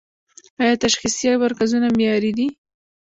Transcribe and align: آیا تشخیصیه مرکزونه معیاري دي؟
آیا 0.61 0.75
تشخیصیه 0.83 1.33
مرکزونه 1.43 1.87
معیاري 1.97 2.31
دي؟ 2.37 2.47